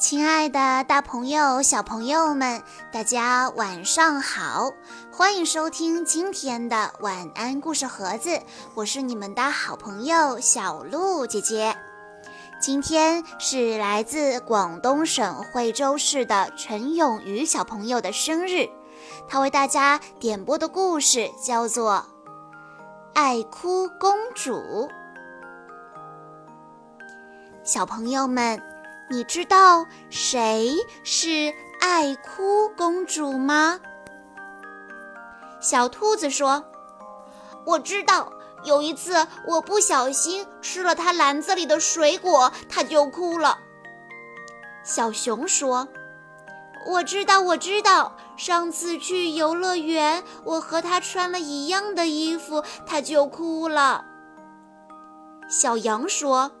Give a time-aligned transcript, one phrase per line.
[0.00, 4.72] 亲爱的，大朋友、小朋友们，大家晚上好！
[5.12, 8.40] 欢迎收听今天的晚安故事盒子，
[8.74, 11.76] 我是你们的好朋友小鹿姐姐。
[12.58, 18.70] 今天是来自广东省惠州市的陈永瑜小朋友的生日，
[19.28, 22.06] 他为大家点播的故事叫做
[23.12, 24.54] 《爱哭公主》。
[27.62, 28.60] 小朋友们。
[29.12, 33.80] 你知道谁是爱哭公主吗？
[35.60, 36.64] 小兔子说
[37.66, 38.32] ：“我知道，
[38.62, 43.58] 有一次我不小心吃了它篮子里的水果，它就哭了。”
[44.86, 45.88] 小熊说
[46.86, 54.04] ：“我知道，我知道，上次去游乐园，我和它穿了一样的衣服，它就哭了。”
[55.50, 56.52] 小羊说：“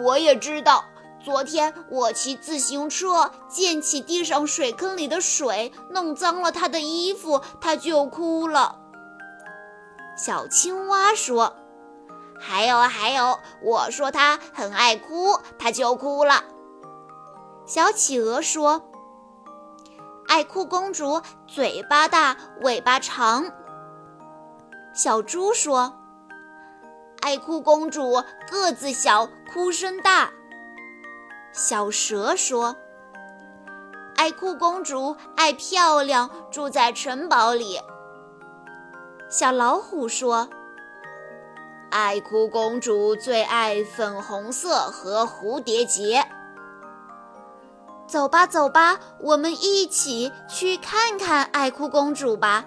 [0.00, 0.84] 我也知道。”
[1.24, 8.78] 昨天我骑自行车溅起地上水坑里的水，弄脏了他的衣服，他就哭了。
[10.16, 11.56] 小青蛙说
[12.38, 16.44] ：“还有还有，我说他很爱哭，他就哭了。”
[17.66, 18.88] 小企鹅说
[20.28, 23.50] ：“爱哭公主嘴巴大，尾巴长。”
[24.94, 25.92] 小猪说
[27.26, 30.30] ：“爱哭公主个子小，哭声大。”
[31.50, 32.76] 小蛇说
[34.14, 37.80] ：“爱哭公主爱漂亮，住在城堡里。”
[39.28, 40.48] 小老虎说
[41.90, 46.24] ：“爱哭公主最爱粉红色和蝴蝶结。”
[48.06, 52.66] 走吧，走吧，我们一起去看看爱哭公主吧。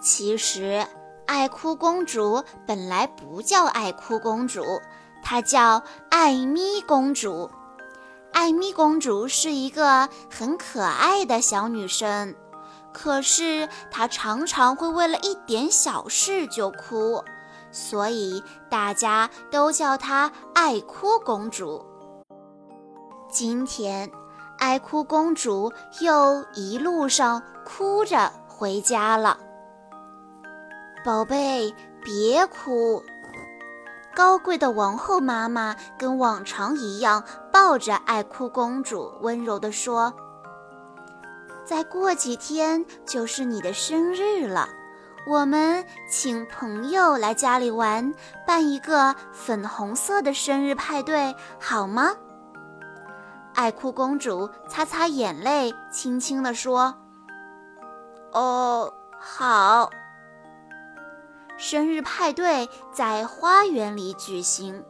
[0.00, 0.84] 其实，
[1.28, 4.64] 爱哭公主本来不叫爱哭公主。
[5.22, 7.50] 她叫艾咪公主，
[8.32, 12.34] 艾咪公主是一个很可爱的小女生，
[12.94, 17.22] 可是她常常会为了一点小事就哭，
[17.70, 21.84] 所以大家都叫她爱哭公主。
[23.30, 24.10] 今天，
[24.58, 29.38] 爱哭公主又一路上哭着回家了。
[31.04, 33.02] 宝贝，别哭。
[34.14, 37.22] 高贵的王后妈妈跟往常一样
[37.52, 40.12] 抱着爱哭公主，温柔地说
[41.64, 44.68] ：“再过几天就是你的生日了，
[45.26, 48.12] 我们请朋友来家里玩，
[48.44, 52.10] 办一个粉红色的生日派对，好吗？”
[53.54, 56.92] 爱哭公主擦擦眼泪，轻轻地说
[58.34, 59.88] ：“哦，好。”
[61.58, 64.84] 生日派对在花园里举行，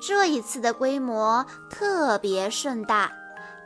[0.00, 3.12] 这一次的规模特别盛大，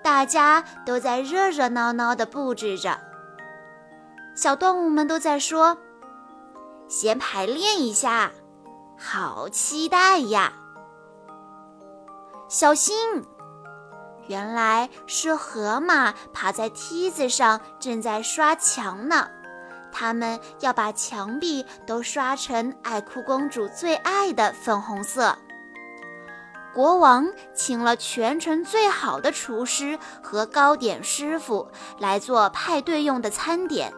[0.03, 2.99] 大家都在热热闹闹地布置着。
[4.35, 5.79] 小动物们都在说
[6.89, 8.33] ：“先排练一下，
[8.99, 10.53] 好期待呀！”
[12.51, 13.25] 小心，
[14.27, 19.29] 原来是河马爬在梯子上，正在刷墙呢。
[19.93, 25.37] 他们要把墙壁都刷成爱哭公主最爱的粉红色。
[26.75, 33.93] 国王请了全城最好的厨师和糕点师傅来做派对用的餐点。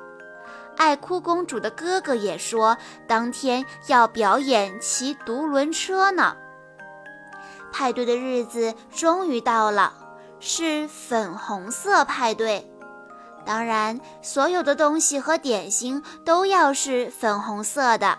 [0.77, 6.37] 爱哭公主的哥哥也说，当天要表演骑独轮车呢。
[7.72, 9.94] 派对的日子终于到了，
[10.41, 12.69] 是粉红色派对。
[13.44, 18.19] 当然，所有的东西和点心都要是粉红色的。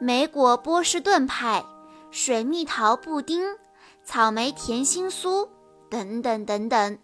[0.00, 1.64] 莓果波士顿派、
[2.10, 3.42] 水蜜桃布丁、
[4.04, 5.48] 草莓甜心酥
[5.88, 6.98] 等等等等。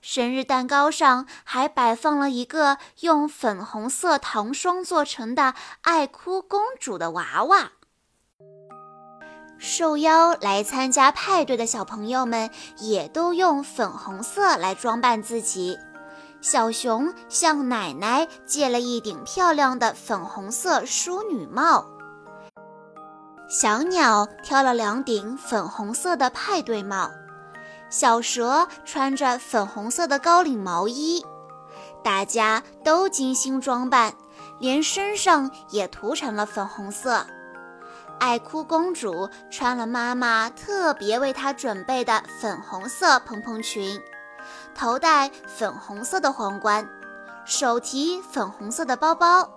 [0.00, 7.72] 生日蛋糕上还摆放了一个用粉红色糖霜做成的爱哭公主的娃娃。
[9.56, 15.78] 受邀来参加派对的小朋友们也都用粉红色来装扮自己。
[16.44, 21.86] 小熊向奶奶借了一顶漂亮的粉红色淑女帽。
[23.48, 27.10] 小鸟挑了两顶粉红色的派对帽。
[27.88, 31.24] 小蛇穿着粉红色的高领毛衣。
[32.02, 34.12] 大家都精心装扮，
[34.60, 37.26] 连身上也涂成了粉红色。
[38.20, 43.98] 爱哭公主穿了妈妈特别为她准备的粉红色蓬蓬裙。
[44.74, 46.88] 头戴粉红色的皇冠，
[47.44, 49.48] 手提粉红色的包包，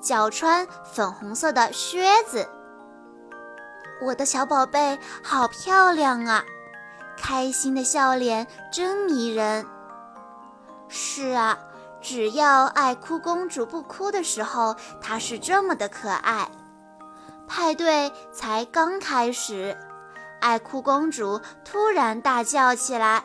[0.00, 2.48] 脚穿粉红色的靴子。
[4.00, 6.44] 我的小宝贝好漂亮啊！
[7.16, 9.64] 开心的笑脸真迷人。
[10.88, 11.56] 是啊，
[12.00, 16.50] 只要爱哭公主不哭的时候，她是这么的可爱。
[17.46, 19.76] 派对才刚开始，
[20.40, 23.22] 爱哭公主突然大叫起来：“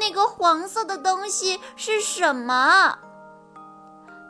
[0.00, 2.98] 那个黄色的东西是什么？”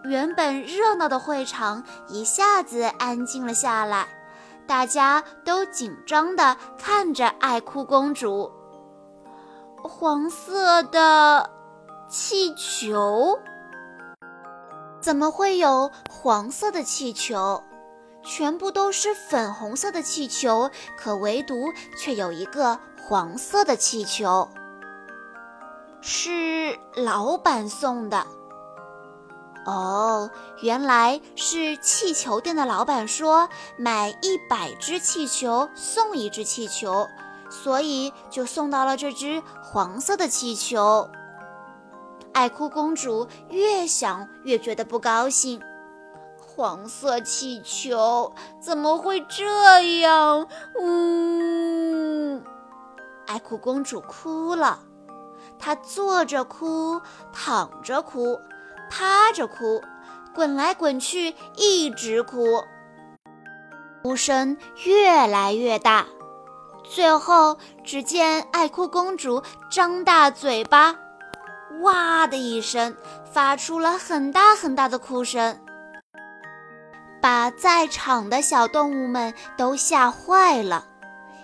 [0.04, 4.08] 原本热闹的会场一下子安静了下来，
[4.66, 8.50] 大家都紧张地看着爱哭公主。
[9.82, 11.50] 黄色的
[12.08, 13.38] 气球？
[15.00, 17.62] 怎么会有黄色的气球？
[18.24, 24.48] 全部都是粉红色的气球，可唯独却有一个黄色的气球，
[26.04, 28.26] 是老板送的。
[29.64, 30.28] 哦，
[30.60, 37.06] 原来是气球店的老板说买一百只气球送一只气球，
[37.48, 41.08] 所以就送到了这只黄色的气球。
[42.32, 45.62] 爱哭公主越想越觉得不高兴，
[46.44, 50.48] 黄色气球怎么会这样？
[50.80, 52.42] 呜！
[53.28, 54.80] 爱哭公主哭了，
[55.62, 57.00] 她坐着哭，
[57.32, 58.38] 躺着哭。
[58.90, 59.80] 趴着哭，
[60.34, 62.62] 滚来滚去，一直哭，
[64.02, 66.04] 哭声越来越大。
[66.84, 70.96] 最后，只见爱哭公主张大嘴巴，
[71.80, 72.94] 哇的一声，
[73.32, 75.58] 发出了很大很大的哭声，
[77.22, 80.84] 把在场的小动物们都吓坏了。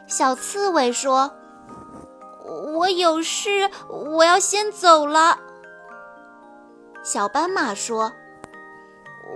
[0.06, 1.32] 小刺猬说
[2.48, 5.38] ：“我有事，我要先走了。”
[7.04, 8.12] 小斑马说：“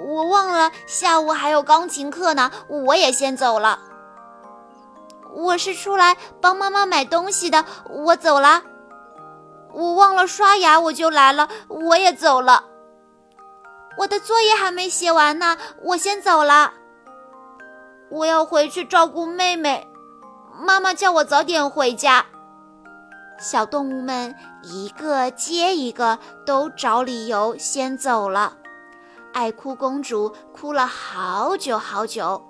[0.06, 3.78] 我忘了下午还有钢琴课呢，我也先走了。
[5.34, 8.62] 我是出来帮妈妈买东西的，我走了。
[9.72, 12.64] 我忘了刷牙，我就来了，我也走了。
[13.96, 16.72] 我的作业还没写完呢，我先走了。
[18.10, 19.88] 我要回去照顾妹妹，
[20.60, 22.26] 妈妈叫我早点回家。”
[23.42, 28.56] 小动物们一个接一个都找理由先走了，
[29.32, 32.40] 爱哭公主哭了好久好久。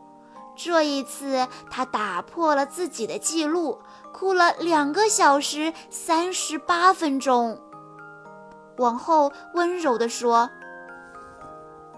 [0.54, 3.80] 这一次，她打破了自己的记录，
[4.12, 7.58] 哭了两个小时三十八分钟。
[8.76, 10.50] 王后温柔地说：“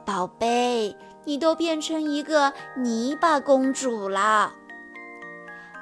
[0.06, 4.52] 宝贝，你都变成一个泥巴公主了。”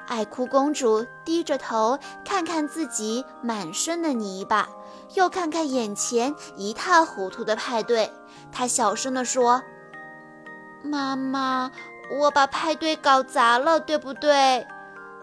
[0.07, 4.67] 爱哭公主低着头，看看自己满身的泥巴，
[5.15, 8.11] 又看看眼前一塌糊涂的派对。
[8.51, 9.61] 她小声地说
[10.83, 11.71] ：“妈妈，
[12.19, 14.67] 我把派对搞砸了，对不对？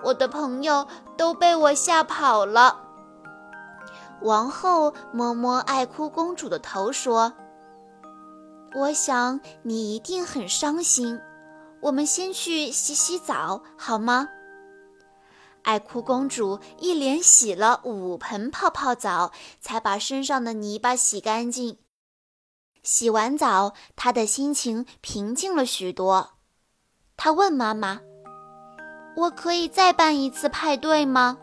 [0.03, 0.87] 我的朋友
[1.17, 2.81] 都被我吓跑了。”
[4.23, 7.35] 王后摸摸爱哭公主的头，说
[8.75, 11.21] ：“我想你一定很伤心。
[11.81, 14.29] 我们先去洗洗澡，好吗？”
[15.63, 21.79] 爱哭公主一连洗了五盆泡泡澡，才把身上的泥巴洗干净。
[22.83, 26.31] 洗完澡，她的心情平静了许多。
[27.17, 28.01] 她问妈妈
[29.17, 31.39] ：“我可以再办一次派对吗？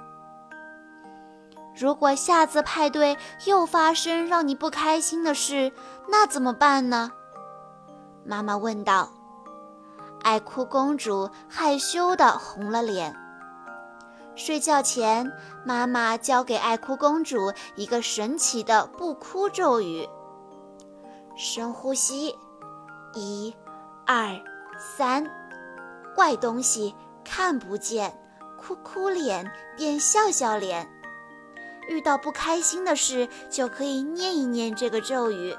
[1.80, 3.16] 如果下次派对
[3.46, 5.72] 又发生让你不开心的事，
[6.10, 7.12] 那怎么办呢？”
[8.26, 9.12] 妈妈问道。
[10.24, 13.16] 爱哭公主害羞地红了脸。
[14.38, 15.34] 睡觉前，
[15.66, 20.08] 妈妈教给爱哭公主一个神奇的不哭咒语：
[21.36, 22.36] 深呼吸，
[23.16, 23.54] 一、
[24.06, 24.40] 二、
[24.78, 25.26] 三，
[26.16, 26.94] 怪东西
[27.26, 28.16] 看不见，
[28.62, 30.88] 哭哭脸变笑笑脸。
[31.90, 35.58] 遇到不开心的事，就可以念一念这个咒语。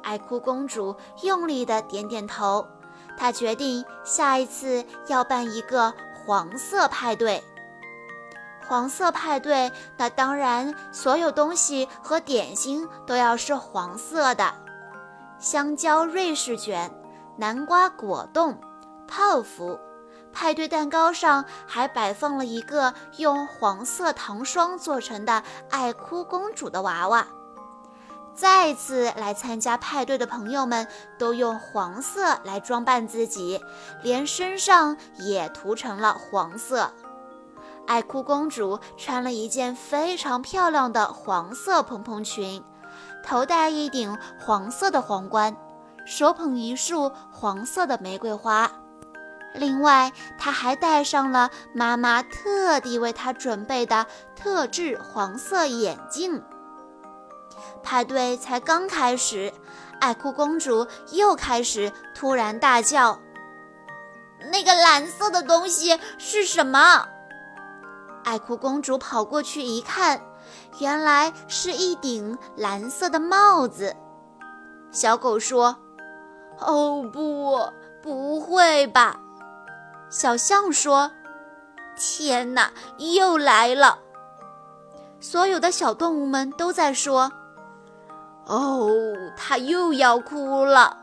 [0.00, 2.64] 爱哭公主用力的点点头，
[3.16, 5.92] 她决定下一次要办一个
[6.24, 7.42] 黄色派对。
[8.66, 14.54] 黄色派对，那当然，所有东西和点心都要是黄色的。
[15.38, 16.90] 香蕉瑞士卷、
[17.36, 18.58] 南瓜果冻、
[19.06, 19.78] 泡芙，
[20.32, 27.26] 派对蛋糕上还摆放了一个用黄色糖霜做成的爱哭公主的娃娃。
[28.34, 33.60] 再次来参加派对的朋友们都用黄色来装扮自己，
[34.02, 36.90] 连身上也涂成了黄色。
[37.86, 42.64] 爱哭公主穿了一件非常漂亮的黄色蓬蓬裙，
[43.22, 45.56] 头戴一顶黄色的皇冠，
[46.06, 48.70] 手捧一束黄色的玫瑰花。
[49.54, 56.42] 另外，他还戴上了妈妈特地为他准备的特制黄色眼镜。
[57.82, 59.52] 派对才刚开始，
[60.00, 63.20] 爱哭公主又开始突然大叫
[64.50, 67.06] ：“那个蓝色的东西是什么？”
[68.24, 70.20] 爱哭公主跑过去一看，
[70.80, 73.94] 原来是一顶蓝色的帽子。
[74.90, 75.76] 小狗说
[76.58, 77.60] ：“哦，不，
[78.02, 79.20] 不会吧！”
[80.10, 81.10] 小象说
[81.96, 83.98] ：“天哪，又来了！”
[85.20, 87.32] 所有的小动物们都在说
[88.46, 88.90] ：“哦，
[89.36, 90.98] 它又要哭了。”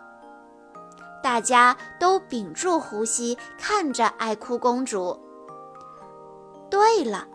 [1.23, 5.19] 大家都屏住呼吸，看着爱哭公主。
[6.71, 7.27] 对了，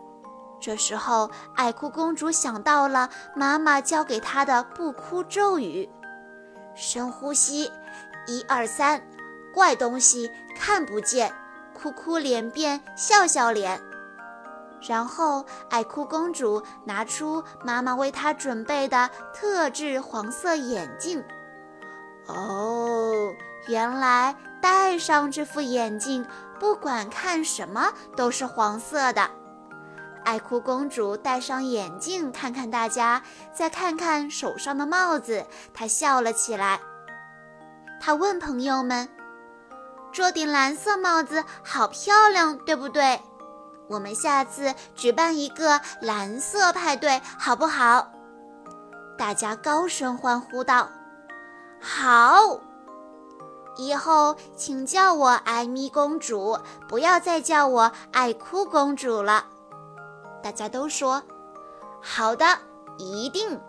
[0.59, 5.88] 这时候爱哭公主想到了妈妈教给她的不哭咒语：
[6.75, 7.71] 深呼吸，
[8.26, 9.00] 一二三，
[9.55, 11.33] 怪东西看不见。
[11.75, 13.78] 哭哭脸变笑笑脸，
[14.88, 21.23] 然后爱哭公主拿出妈妈为她准备的特制黄色眼镜。
[22.28, 23.31] 哦，
[23.69, 26.26] 原来戴上这副眼镜，
[26.59, 29.31] 不管看什么都是黄色的。
[30.25, 33.23] 爱哭公主戴上眼镜，看看大家，
[33.55, 36.81] 再看看手上的帽子，她笑了起来。
[38.01, 39.09] 她问朋友们。
[40.13, 43.21] 这顶蓝色帽子好漂亮，对不对？
[43.89, 48.11] 我们下次举办一个蓝色派对，好不好？
[49.19, 50.89] 大家高声欢呼道
[51.81, 52.59] ：“好！
[53.76, 59.47] 以后请叫我艾米公主，不要再叫我爱哭公主了。”
[60.42, 61.23] 大家都说
[62.00, 62.45] ：“好的，
[62.99, 63.61] 一定。”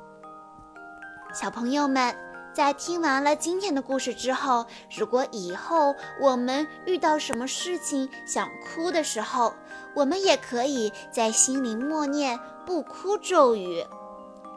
[1.33, 2.15] 小朋友们。
[2.53, 4.65] 在听完了今天的故事之后，
[4.97, 9.53] 如果以后我们遇到什么事情想哭的时候，
[9.95, 13.85] 我们也可以在心里默念不哭咒语，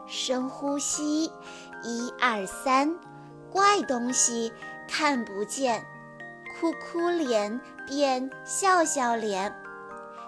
[0.07, 1.31] 深呼吸，
[1.83, 2.97] 一二三，
[3.51, 4.51] 怪东西
[4.87, 5.85] 看不见，
[6.59, 9.53] 哭哭脸变笑笑脸。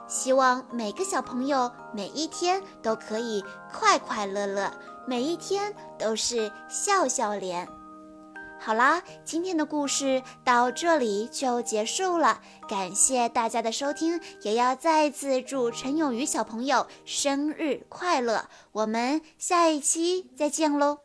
[0.07, 4.71] 希望每个小朋友每一天都可以快快乐乐。
[5.05, 7.67] 每一天都是笑笑脸。
[8.57, 18.45] 好啦，今天的故事到这里就结束了，感谢大家的收听，也要再次祝陈永瑜小朋友生日快乐。
[18.71, 21.02] 我们下一期再见喽！